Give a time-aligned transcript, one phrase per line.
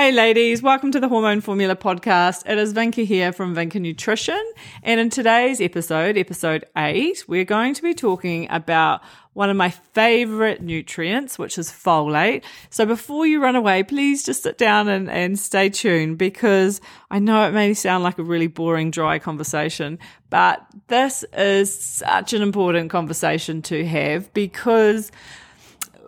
[0.00, 2.48] Hey, ladies, welcome to the Hormone Formula podcast.
[2.48, 4.42] It is Vinka here from Vinka Nutrition.
[4.82, 9.02] And in today's episode, episode eight, we're going to be talking about
[9.34, 12.44] one of my favorite nutrients, which is folate.
[12.70, 16.80] So before you run away, please just sit down and, and stay tuned because
[17.10, 19.98] I know it may sound like a really boring, dry conversation,
[20.30, 25.12] but this is such an important conversation to have because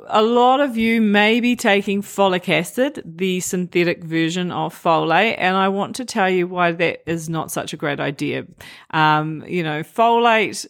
[0.09, 5.57] a lot of you may be taking folic acid, the synthetic version of folate, and
[5.57, 8.47] I want to tell you why that is not such a great idea.
[8.91, 10.67] Um, you know, folate,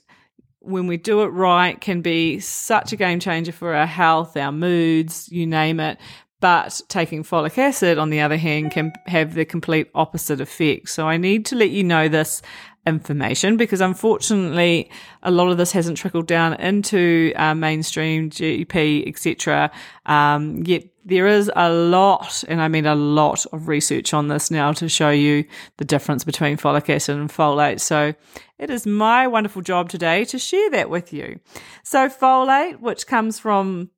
[0.60, 4.52] when we do it right, can be such a game changer for our health, our
[4.52, 5.98] moods, you name it.
[6.40, 10.88] But taking folic acid, on the other hand, can have the complete opposite effect.
[10.88, 12.42] So I need to let you know this
[12.86, 14.90] information because unfortunately
[15.22, 19.70] a lot of this hasn't trickled down into uh, mainstream GP etc.
[20.06, 24.50] Um, yet there is a lot, and I mean a lot of research on this
[24.50, 25.44] now to show you
[25.78, 27.80] the difference between folic acid and folate.
[27.80, 28.14] So
[28.58, 31.40] it is my wonderful job today to share that with you.
[31.82, 33.90] So folate, which comes from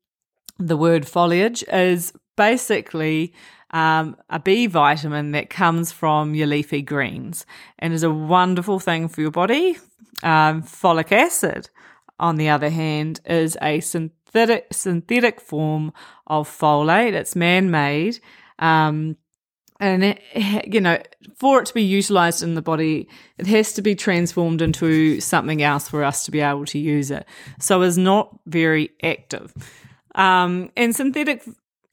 [0.59, 3.33] the word foliage, is basically
[3.71, 7.45] um, a B vitamin that comes from your leafy greens
[7.79, 9.77] and is a wonderful thing for your body.
[10.23, 11.69] Um, folic acid,
[12.21, 15.93] on the other hand, is a synthetic synthetic form
[16.27, 17.13] of folate.
[17.13, 18.21] It's man made.
[18.59, 19.17] Um,
[19.81, 20.21] and it,
[20.73, 20.99] you know,
[21.37, 25.63] for it to be utilized in the body, it has to be transformed into something
[25.63, 27.27] else for us to be able to use it.
[27.59, 29.53] So it's not very active.
[30.15, 31.43] Um, and synthetic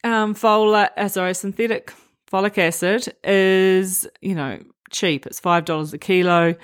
[0.04, 1.92] um, folate, uh, sorry, synthetic
[2.30, 4.58] folic acid is, you know,
[4.90, 5.26] cheap.
[5.26, 6.54] It's $5 a kilo.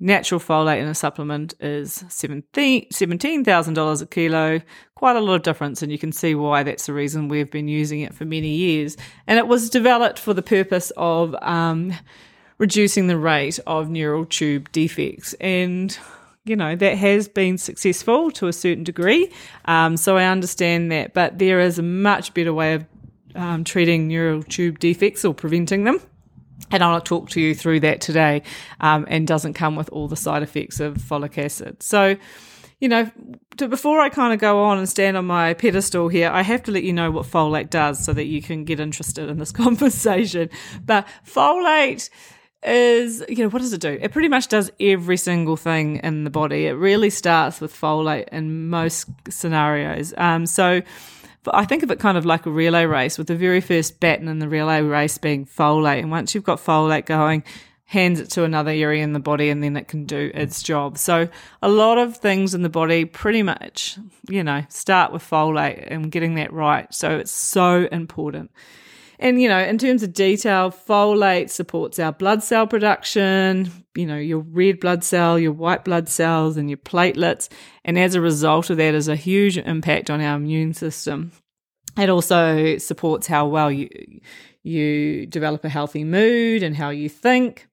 [0.00, 4.60] Natural folate in a supplement is $17,000 a kilo.
[4.94, 7.68] Quite a lot of difference, and you can see why that's the reason we've been
[7.68, 8.96] using it for many years.
[9.26, 11.94] And it was developed for the purpose of um,
[12.58, 15.32] reducing the rate of neural tube defects.
[15.34, 15.96] And
[16.44, 19.32] you know, that has been successful to a certain degree.
[19.64, 22.84] Um, so I understand that, but there is a much better way of
[23.34, 26.00] um, treating neural tube defects or preventing them.
[26.70, 28.42] And I'll talk to you through that today
[28.80, 31.82] um, and doesn't come with all the side effects of folic acid.
[31.82, 32.16] So,
[32.78, 33.10] you know,
[33.56, 36.62] to, before I kind of go on and stand on my pedestal here, I have
[36.64, 39.52] to let you know what folate does so that you can get interested in this
[39.52, 40.50] conversation.
[40.84, 42.10] But folate
[42.64, 43.98] is, you know, what does it do?
[44.00, 46.66] It pretty much does every single thing in the body.
[46.66, 50.14] It really starts with folate in most scenarios.
[50.16, 50.82] Um, so
[51.52, 54.28] I think of it kind of like a relay race with the very first baton
[54.28, 56.00] in the relay race being folate.
[56.00, 57.44] And once you've got folate going,
[57.84, 60.96] hands it to another area in the body and then it can do its job.
[60.96, 61.28] So
[61.62, 63.98] a lot of things in the body pretty much,
[64.28, 66.92] you know, start with folate and getting that right.
[66.92, 68.50] So it's so important.
[69.18, 74.16] And, you know, in terms of detail, folate supports our blood cell production, you know,
[74.16, 77.48] your red blood cell, your white blood cells, and your platelets.
[77.84, 81.32] And as a result of that, is a huge impact on our immune system.
[81.96, 83.88] It also supports how well you,
[84.62, 87.68] you develop a healthy mood and how you think,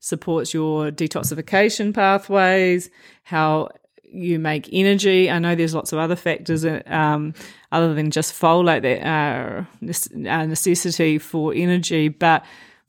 [0.00, 2.88] supports your detoxification pathways,
[3.24, 3.68] how
[4.10, 5.30] you make energy.
[5.30, 7.34] I know there's lots of other factors um,
[7.72, 12.44] other than just folate that are a necessity for energy, but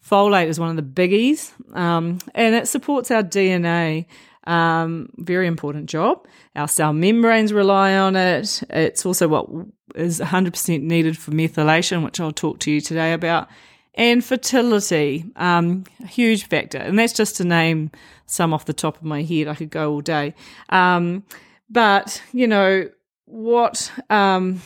[0.08, 4.06] folate is one of the biggies, um, and it supports our DNA.
[4.46, 6.26] Um, very important job.
[6.56, 8.64] Our cell membranes rely on it.
[8.70, 9.50] It's also what
[9.96, 13.50] is 100% needed for methylation, which I'll talk to you today about
[13.98, 16.78] and fertility, um, a huge factor.
[16.78, 17.92] And that's just to name
[18.28, 19.48] some off the top of my head.
[19.48, 20.36] I could go all day.
[20.70, 21.24] Um,
[21.70, 22.88] but, you know,
[23.26, 24.62] what um,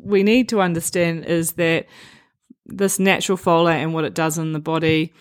[0.00, 1.86] we need to understand is that
[2.66, 5.12] this natural folate and what it does in the body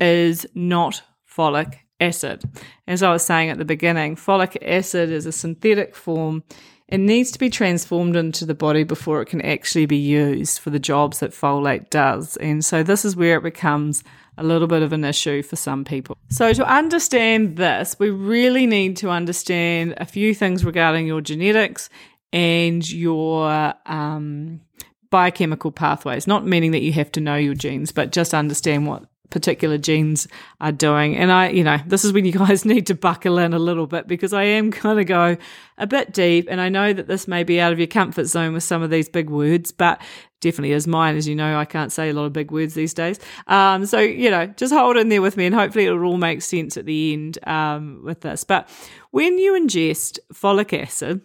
[0.00, 2.42] is not folic acid.
[2.88, 6.42] As I was saying at the beginning, folic acid is a synthetic form
[6.88, 10.70] it needs to be transformed into the body before it can actually be used for
[10.70, 12.36] the jobs that folate does.
[12.36, 14.04] And so this is where it becomes
[14.38, 16.16] a little bit of an issue for some people.
[16.28, 21.90] So, to understand this, we really need to understand a few things regarding your genetics
[22.32, 24.62] and your um,
[25.10, 26.26] biochemical pathways.
[26.26, 30.28] Not meaning that you have to know your genes, but just understand what particular genes
[30.60, 31.16] are doing.
[31.16, 33.88] And I, you know, this is when you guys need to buckle in a little
[33.88, 35.36] bit because I am going to go
[35.78, 36.46] a bit deep.
[36.48, 38.90] And I know that this may be out of your comfort zone with some of
[38.90, 40.00] these big words, but
[40.40, 41.16] definitely is mine.
[41.16, 43.18] As you know, I can't say a lot of big words these days.
[43.46, 46.42] Um, so, you know, just hold in there with me and hopefully it'll all make
[46.42, 48.44] sense at the end um, with this.
[48.44, 48.68] But
[49.10, 51.22] when you ingest folic acid,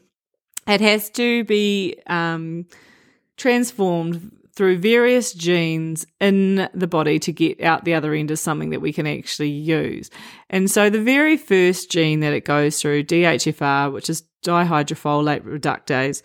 [0.66, 2.66] it has to be um,
[3.38, 8.72] transformed through various genes in the body to get out the other end as something
[8.72, 10.10] that we can actually use.
[10.50, 16.24] And so the very first gene that it goes through, DHFR, which is dihydrofolate reductase,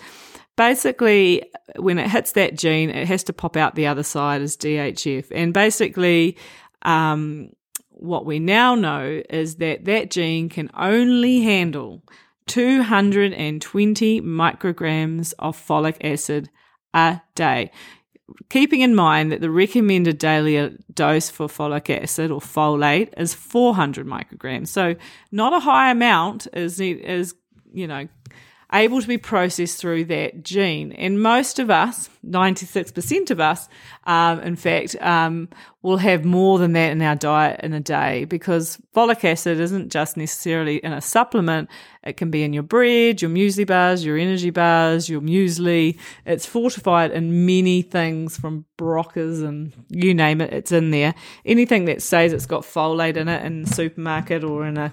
[0.57, 1.43] basically
[1.77, 5.27] when it hits that gene, it has to pop out the other side as DHF.
[5.31, 6.39] And basically,
[6.81, 7.51] um,
[7.91, 12.03] what we now know is that that gene can only handle
[12.47, 16.49] 220 micrograms of folic acid
[16.95, 17.71] a day.
[18.49, 23.35] Keeping in mind that the recommended daily uh, dose for folic acid or folate is
[23.35, 24.69] 400 micrograms.
[24.69, 24.97] So,
[25.31, 27.35] not a high amount is, is
[27.73, 28.09] you know,
[28.73, 30.93] able to be processed through that gene.
[30.93, 33.69] And most of us, 96% of us,
[34.05, 35.49] um, in fact, um,
[35.83, 39.91] will have more than that in our diet in a day because folic acid isn't
[39.91, 41.69] just necessarily in a supplement.
[42.05, 45.99] It can be in your bread, your muesli bars, your energy bars, your muesli.
[46.25, 51.15] It's fortified in many things from brockers and you name it, it's in there.
[51.45, 54.93] Anything that says it's got folate in it in the supermarket or in a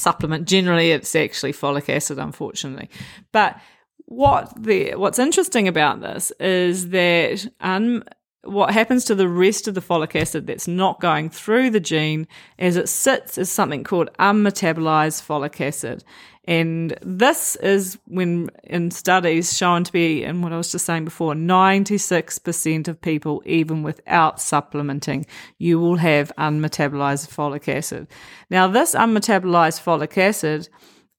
[0.00, 0.46] supplement.
[0.48, 2.88] Generally, it's actually folic acid, unfortunately.
[3.32, 3.60] But
[4.06, 8.02] what the what's interesting about this is that um,
[8.48, 12.26] what happens to the rest of the folic acid that's not going through the gene
[12.58, 16.04] as it sits is something called unmetabolized folic acid.
[16.48, 21.04] And this is when in studies shown to be, and what I was just saying
[21.04, 25.26] before, 96% of people, even without supplementing,
[25.58, 28.08] you will have unmetabolized folic acid.
[28.48, 30.70] Now, this unmetabolized folic acid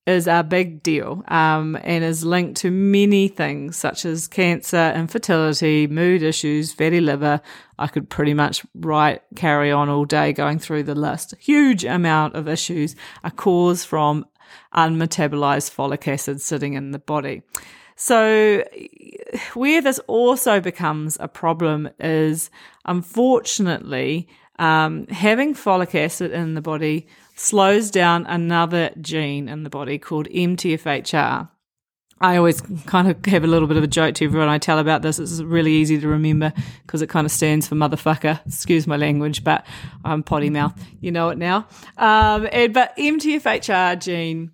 [0.06, 5.86] is a big deal um, and is linked to many things such as cancer, infertility,
[5.86, 7.40] mood issues, fatty liver.
[7.78, 11.34] I could pretty much write, carry on all day going through the list.
[11.38, 14.26] Huge amount of issues are caused from
[14.74, 17.42] unmetabolized folic acid sitting in the body.
[17.96, 18.64] So,
[19.52, 22.50] where this also becomes a problem is
[22.86, 24.26] unfortunately
[24.58, 27.06] um, having folic acid in the body
[27.40, 31.48] slows down another gene in the body called MTFHR.
[32.20, 34.78] I always kind of have a little bit of a joke to everyone I tell
[34.78, 35.18] about this.
[35.18, 36.52] It's really easy to remember
[36.84, 38.46] because it kind of stands for motherfucker.
[38.46, 39.66] Excuse my language, but
[40.04, 40.78] I'm potty mouth.
[41.00, 41.66] You know it now.
[41.96, 44.50] Um, and, but MTFHR gene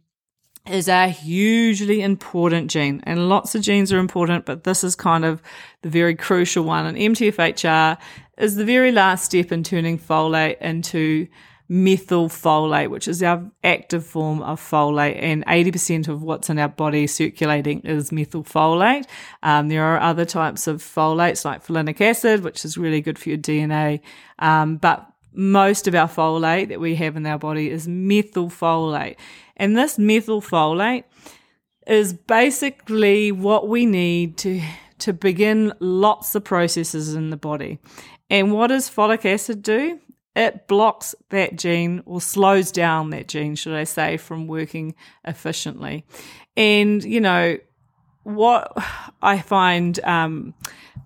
[0.70, 5.24] is a hugely important gene and lots of genes are important, but this is kind
[5.24, 5.42] of
[5.82, 6.86] the very crucial one.
[6.86, 7.98] And MTFHR
[8.38, 11.26] is the very last step in turning folate into
[11.70, 17.06] methylfolate, which is our active form of folate, and 80% of what's in our body
[17.06, 19.04] circulating is methylfolate.
[19.42, 23.30] Um, there are other types of folates like folinic acid, which is really good for
[23.30, 24.00] your DNA,
[24.38, 29.16] um, but most of our folate that we have in our body is methylfolate.
[29.56, 31.04] And this methylfolate
[31.86, 34.60] is basically what we need to
[34.98, 37.78] to begin lots of processes in the body.
[38.30, 40.00] And what does folic acid do?
[40.36, 44.94] It blocks that gene or slows down that gene, should I say, from working
[45.24, 46.04] efficiently.
[46.56, 47.56] And, you know,
[48.22, 48.72] what
[49.22, 50.54] I find um,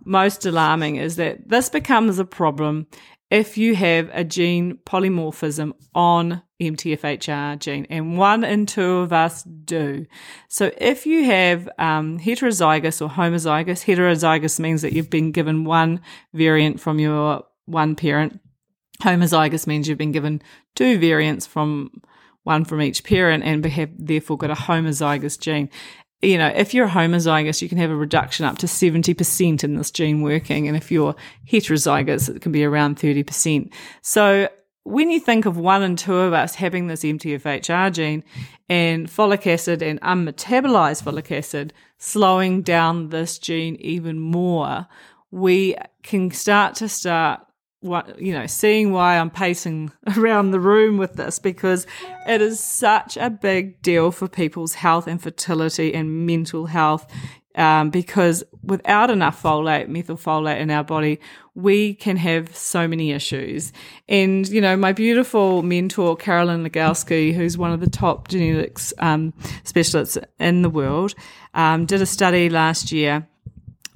[0.05, 2.89] most alarming is that this becomes a problem
[3.31, 9.45] if you have a gene polymorphism on MTFHR gene, and one in two of us
[9.45, 10.07] do.
[10.49, 16.01] So if you have um, heterozygous or homozygous, heterozygous means that you've been given one
[16.35, 18.41] variant from your one parent
[19.01, 20.43] Homozygous means you've been given
[20.75, 21.91] two variants from
[22.45, 25.69] one from each parent and have therefore got a homozygous gene.
[26.23, 29.91] You know, if you're homozygous, you can have a reduction up to 70% in this
[29.91, 30.69] gene working.
[30.69, 31.15] And if you're
[31.51, 33.73] heterozygous, it can be around 30%.
[34.03, 34.49] So
[34.85, 38.25] when you think of one and two of us having this MTFHR gene
[38.69, 44.87] and folic acid and unmetabolized folic acid slowing down this gene even more,
[45.31, 47.41] we can start to start
[47.81, 51.87] what you know seeing why I'm pacing around the room with this because
[52.27, 57.07] it is such a big deal for people's health and fertility and mental health
[57.57, 61.19] um, because without enough folate methylfolate in our body
[61.55, 63.73] we can have so many issues.
[64.09, 69.33] And you know my beautiful mentor Carolyn Ledowsky who's one of the top genetics um,
[69.65, 71.15] specialists in the world
[71.55, 73.27] um, did a study last year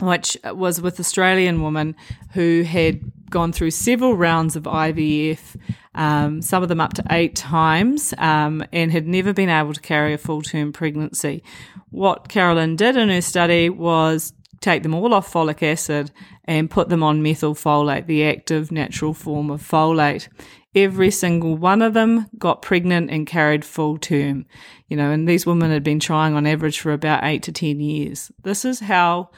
[0.01, 1.95] which was with Australian woman
[2.33, 5.57] who had gone through several rounds of IVF,
[5.95, 9.81] um, some of them up to eight times, um, and had never been able to
[9.81, 11.43] carry a full term pregnancy.
[11.91, 16.11] What Carolyn did in her study was take them all off folic acid
[16.45, 20.29] and put them on methylfolate, the active natural form of folate.
[20.75, 24.47] Every single one of them got pregnant and carried full term.
[24.89, 27.81] You know, and these women had been trying on average for about eight to 10
[27.81, 28.33] years.
[28.43, 29.31] This is how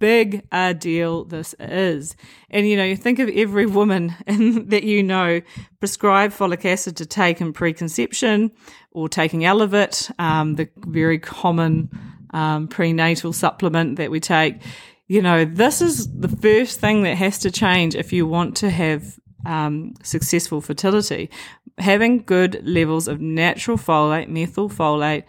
[0.00, 2.16] big a deal this is.
[2.50, 5.40] And you know, you think of every woman that you know
[5.78, 8.50] prescribed folic acid to take in preconception
[8.90, 11.88] or taking Elevit, um, the very common
[12.32, 14.56] um, prenatal supplement that we take.
[15.06, 18.70] You know, this is the first thing that has to change if you want to
[18.70, 21.30] have um, successful fertility.
[21.78, 25.24] Having good levels of natural folate, methylfolate,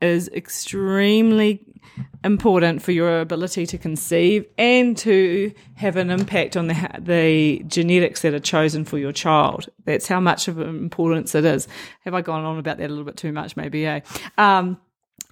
[0.00, 1.73] is extremely
[2.22, 8.22] important for your ability to conceive and to have an impact on the the genetics
[8.22, 9.68] that are chosen for your child.
[9.84, 11.68] That's how much of an importance it is.
[12.04, 13.56] Have I gone on about that a little bit too much?
[13.56, 14.00] Maybe, eh?
[14.38, 14.78] Um,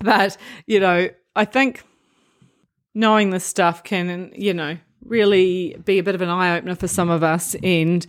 [0.00, 1.82] but you know, I think
[2.94, 6.88] knowing this stuff can, you know, really be a bit of an eye opener for
[6.88, 8.06] some of us and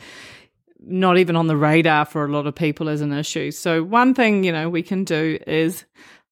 [0.86, 3.52] not even on the radar for a lot of people as an issue.
[3.52, 5.86] So one thing, you know, we can do is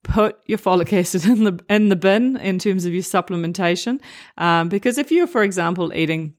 [0.03, 3.99] put your folic acid in the in the bin in terms of your supplementation,
[4.37, 6.35] um, because if you're, for example, eating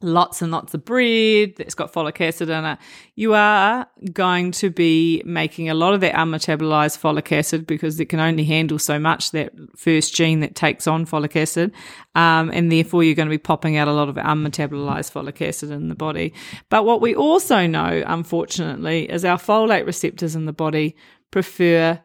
[0.00, 2.78] lots and lots of bread that's got folic acid in it,
[3.16, 8.06] you are going to be making a lot of that unmetabolized folic acid because it
[8.06, 11.72] can only handle so much that first gene that takes on folic acid.
[12.14, 15.70] Um, and therefore, you're going to be popping out a lot of unmetabolized folic acid
[15.70, 16.32] in the body.
[16.68, 20.96] But what we also know, unfortunately, is our folate receptors in the body
[21.30, 22.00] prefer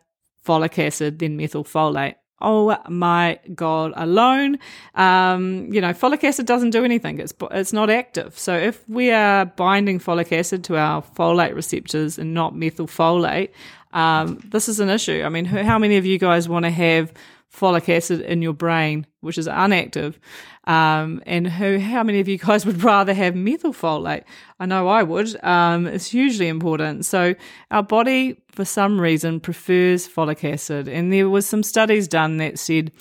[0.46, 4.60] folic acid than methylfolate oh my god alone.
[4.96, 7.20] Um, you know folic acid doesn't do anything.
[7.20, 8.38] It's it's not active.
[8.38, 13.52] So if we are binding folic acid to our folate receptors and not methylfolate
[13.94, 15.24] um, this is an issue.
[15.24, 17.14] I mean how many of you guys want to have
[17.53, 20.19] folic acid in your brain which is inactive
[20.65, 24.24] um, and who, how many of you guys would rather have methylfolate?
[24.60, 25.43] I know I would.
[25.43, 27.05] Um, it's hugely important.
[27.05, 27.36] So
[27.69, 32.60] our body, for some reason, prefers folic acid, and there was some studies done that
[32.60, 32.91] said,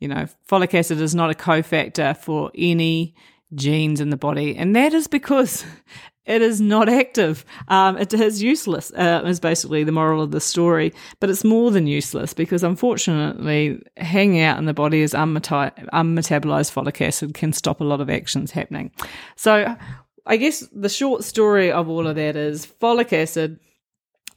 [0.00, 3.14] you know, folic acid is not a cofactor for any
[3.54, 5.64] genes in the body, and that is because
[6.24, 7.44] it is not active.
[7.68, 10.92] Um, it is useless, uh, is basically the moral of the story.
[11.20, 16.72] But it's more than useless because unfortunately, hanging out in the body as unmeta- unmetabolized
[16.72, 18.90] folic acid can stop a lot of actions happening.
[19.36, 19.76] So,
[20.24, 23.58] I guess the short story of all of that is folic acid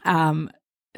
[0.04, 0.50] um,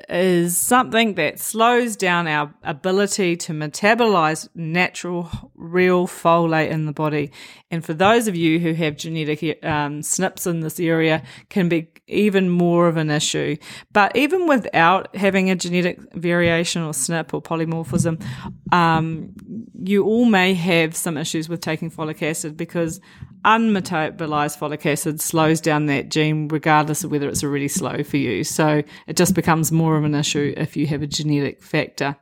[0.09, 7.31] is something that slows down our ability to metabolize natural, real folate in the body.
[7.69, 11.89] And for those of you who have genetic um, SNPs in this area, can be
[12.07, 13.57] even more of an issue.
[13.91, 18.23] But even without having a genetic variation or SNP or polymorphism,
[18.71, 19.33] um,
[19.83, 23.01] you all may have some issues with taking folic acid because
[23.45, 28.43] unmetabolized folic acid slows down that gene regardless of whether it's already slow for you.
[28.43, 32.17] So it just becomes more of an issue if you have a genetic factor.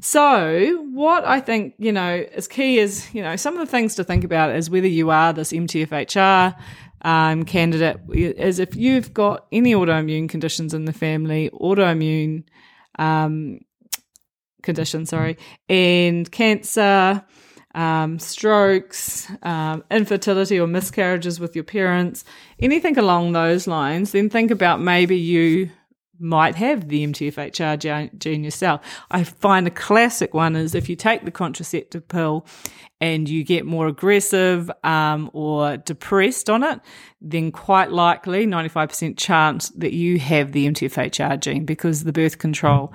[0.00, 3.94] So what I think, you know, is key is, you know, some of the things
[3.94, 6.54] to think about is whether you are this MTFHR
[7.02, 12.44] um, candidate is if you've got any autoimmune conditions in the family, autoimmune
[12.98, 13.60] um,
[15.04, 15.38] sorry,
[15.68, 17.24] and cancer,
[17.74, 22.24] um, strokes, um, infertility or miscarriages with your parents,
[22.58, 25.70] anything along those lines, then think about maybe you
[26.18, 28.80] might have the MTFHR gene yourself.
[29.10, 32.46] I find a classic one is if you take the contraceptive pill
[33.00, 36.80] and you get more aggressive um, or depressed on it,
[37.20, 42.92] then quite likely 95% chance that you have the MTFHR gene because the birth control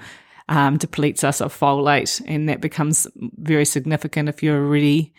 [0.50, 5.13] um, depletes us of folate, and that becomes very significant if you're already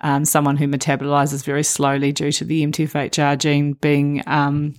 [0.00, 4.74] um, someone who metabolizes very slowly due to the MTFHR gene being um,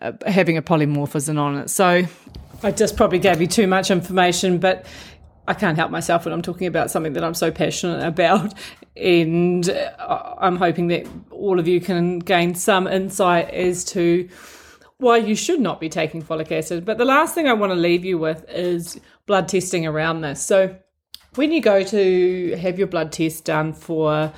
[0.00, 1.70] uh, having a polymorphism on it.
[1.70, 2.04] So
[2.62, 4.86] I just probably gave you too much information, but
[5.48, 8.54] I can't help myself when I'm talking about something that I'm so passionate about.
[8.96, 14.28] And uh, I'm hoping that all of you can gain some insight as to
[14.98, 16.84] why you should not be taking folic acid.
[16.84, 20.44] But the last thing I want to leave you with is blood testing around this.
[20.44, 20.76] So
[21.34, 24.32] when you go to have your blood test done for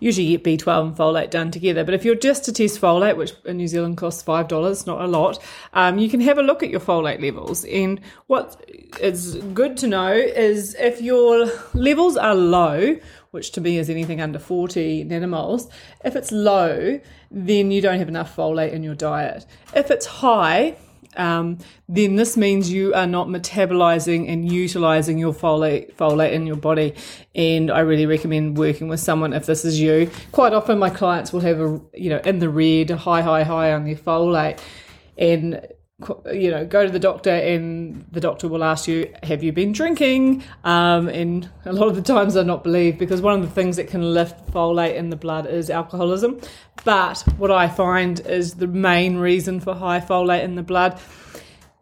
[0.00, 1.84] usually get B12 and folate done together.
[1.84, 5.00] But if you're just to test folate, which in New Zealand costs five dollars, not
[5.00, 5.38] a lot,
[5.72, 7.64] um, you can have a look at your folate levels.
[7.64, 8.64] And what
[9.00, 12.96] is good to know is if your levels are low,
[13.30, 15.68] which to me is anything under 40 nanomoles,
[16.04, 19.44] if it's low, then you don't have enough folate in your diet.
[19.74, 20.76] If it's high,
[21.16, 26.56] um, then this means you are not metabolizing and utilizing your folate folate in your
[26.56, 26.94] body.
[27.34, 30.10] And I really recommend working with someone if this is you.
[30.32, 33.72] Quite often, my clients will have a you know in the red, high, high, high
[33.72, 34.58] on their folate,
[35.18, 35.66] and
[36.32, 39.72] you know, go to the doctor and the doctor will ask you, Have you been
[39.72, 40.42] drinking?
[40.64, 43.76] Um, and a lot of the times they're not believed because one of the things
[43.76, 46.40] that can lift folate in the blood is alcoholism.
[46.84, 51.00] But what I find is the main reason for high folate in the blood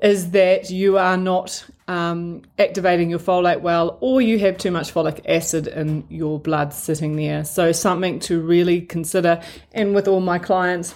[0.02, 4.92] is that you are not um, activating your folate well, or you have too much
[4.92, 7.44] folic acid in your blood sitting there.
[7.44, 9.42] So, something to really consider.
[9.72, 10.94] And with all my clients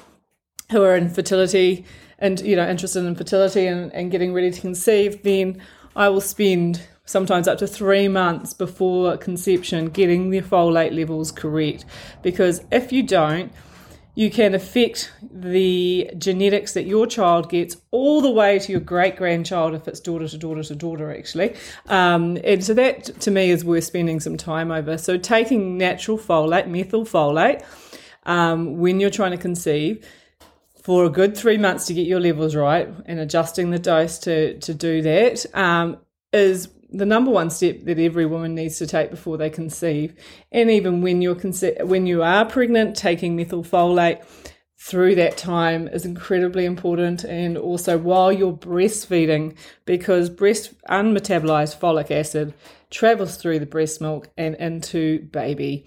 [0.71, 1.87] who are in fertility,
[2.19, 5.61] and you know interested in fertility and, and getting ready to conceive, then
[5.95, 11.85] I will spend sometimes up to three months before conception getting their folate levels correct.
[12.23, 13.53] Because if you don't,
[14.17, 19.15] you can affect the genetics that your child gets all the way to your great
[19.15, 21.55] grandchild if it's daughter to daughter to daughter, actually.
[21.87, 24.97] Um, and so that to me is worth spending some time over.
[24.97, 27.63] So taking natural folate, methylfolate,
[28.25, 30.05] um, when you're trying to conceive
[30.87, 34.57] for a good three months to get your levels right and adjusting the dose to,
[34.61, 35.99] to do that um,
[36.33, 40.15] is the number one step that every woman needs to take before they conceive.
[40.53, 44.25] And even when you're conce- when you are pregnant, taking methylfolate
[44.79, 52.13] through that time is incredibly important and also while you're breastfeeding because breast unmetabolized folic
[52.13, 52.55] acid
[52.91, 55.85] travels through the breast milk and into baby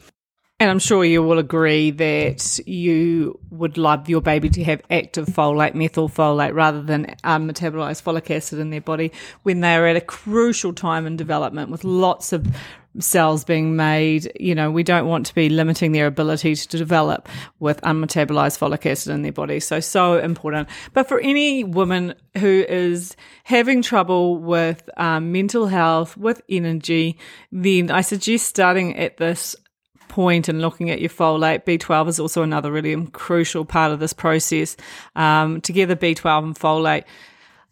[0.59, 5.27] and I'm sure you will agree that you would love your baby to have active
[5.27, 9.13] folate, methylfolate, rather than um, metabolized folic acid in their body
[9.43, 12.45] when they are at a crucial time in development with lots of
[12.99, 14.33] cells being made.
[14.37, 18.85] You know, we don't want to be limiting their ability to develop with unmetabolized folic
[18.85, 19.61] acid in their body.
[19.61, 20.67] So, so important.
[20.93, 27.17] But for any woman who is having trouble with um, mental health, with energy,
[27.49, 29.55] then I suggest starting at this
[30.09, 31.63] point and looking at your folate.
[31.63, 34.75] B12 is also another really crucial part of this process.
[35.15, 37.05] Um, together, B12 and folate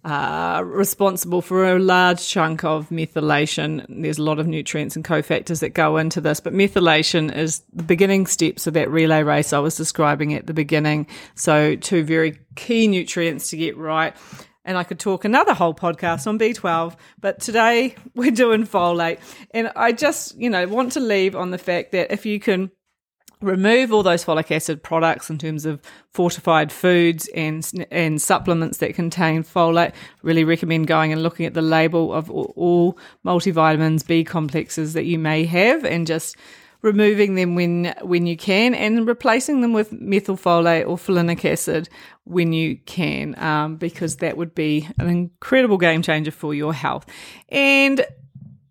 [0.03, 3.86] are responsible for a large chunk of methylation.
[3.89, 7.84] There's a lot of nutrients and cofactors that go into this, but methylation is the
[7.84, 11.08] beginning steps of that relay race I was describing at the beginning.
[11.36, 14.15] So, two very key nutrients to get right
[14.67, 19.19] and I could talk another whole podcast on B12, but today we're doing folate.
[19.51, 22.69] And I just, you know, want to leave on the fact that if you can
[23.39, 25.80] remove all those folic acid products in terms of
[26.12, 31.62] fortified foods and and supplements that contain folate really recommend going and looking at the
[31.62, 36.36] label of all, all multivitamins b complexes that you may have and just
[36.82, 41.90] removing them when when you can and replacing them with methylfolate or folinic acid
[42.26, 47.06] when you can um, because that would be an incredible game changer for your health.
[47.50, 48.06] And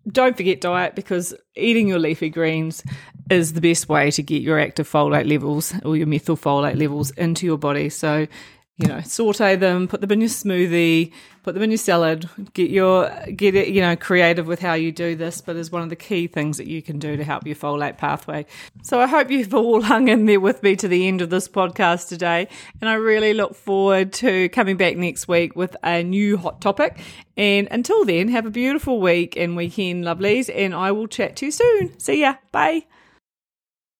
[0.07, 2.83] don't forget diet because eating your leafy greens
[3.29, 7.45] is the best way to get your active folate levels or your methylfolate levels into
[7.45, 7.89] your body.
[7.89, 8.27] So
[8.77, 11.11] you know, saute them, put them in your smoothie,
[11.41, 14.91] put them in your salad, get your get it, you know, creative with how you
[14.91, 17.47] do this, but is one of the key things that you can do to help
[17.47, 18.45] your folate pathway.
[18.83, 21.47] So I hope you've all hung in there with me to the end of this
[21.47, 22.47] podcast today.
[22.79, 26.99] And I really look forward to coming back next week with a new hot topic.
[27.35, 31.45] And until then, have a beautiful week and weekend, lovelies, and I will chat to
[31.45, 31.97] you soon.
[31.99, 32.35] See ya.
[32.51, 32.85] Bye.